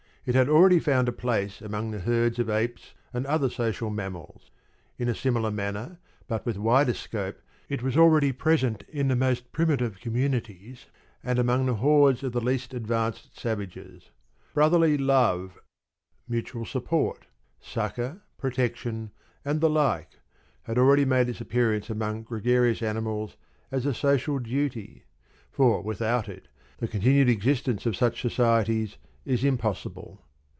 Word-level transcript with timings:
It 0.23 0.35
had 0.35 0.47
already 0.49 0.77
found 0.79 1.09
a 1.09 1.13
place 1.13 1.61
among 1.63 1.89
the 1.89 1.97
herds 2.01 2.37
of 2.37 2.47
apes 2.47 2.93
and 3.11 3.25
other 3.25 3.49
social 3.49 3.89
mammals; 3.89 4.51
in 4.99 5.09
a 5.09 5.15
similar 5.15 5.49
manner, 5.49 5.97
but 6.27 6.45
with 6.45 6.59
wider 6.59 6.93
scope, 6.93 7.39
it 7.69 7.81
was 7.81 7.97
already 7.97 8.31
present 8.31 8.83
in 8.87 9.07
the 9.07 9.15
most 9.15 9.51
primitive 9.51 9.99
communities 9.99 10.85
and 11.23 11.39
among 11.39 11.65
the 11.65 11.73
hordes 11.73 12.21
of 12.21 12.33
the 12.33 12.39
least 12.39 12.71
advanced 12.71 13.35
savages. 13.39 14.11
Brotherly 14.53 14.95
love 14.95 15.57
mutual 16.27 16.65
support, 16.67 17.25
succour, 17.59 18.21
protection, 18.37 19.09
and 19.43 19.59
the 19.59 19.71
like 19.71 20.19
had 20.65 20.77
already 20.77 21.03
made 21.03 21.29
its 21.29 21.41
appearance 21.41 21.89
among 21.89 22.21
gregarious 22.21 22.83
animals 22.83 23.37
as 23.71 23.87
a 23.87 23.93
social 23.95 24.37
duty; 24.37 25.05
for 25.49 25.81
without 25.81 26.29
it 26.29 26.47
the 26.77 26.87
continued 26.87 27.27
existence 27.27 27.87
of 27.87 27.95
such 27.95 28.21
societies 28.21 28.97
is 29.23 29.43
impossible. 29.43 30.19